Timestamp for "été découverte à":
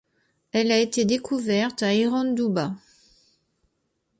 0.79-1.93